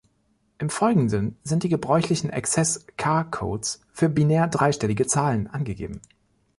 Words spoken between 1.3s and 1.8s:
sind die